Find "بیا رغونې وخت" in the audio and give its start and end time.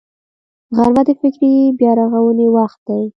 1.79-2.79